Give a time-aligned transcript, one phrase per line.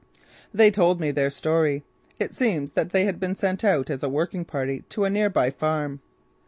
[0.51, 1.83] They told me their story.
[2.19, 5.29] It seems that they had been sent out as a working party to a near
[5.29, 6.01] by farm.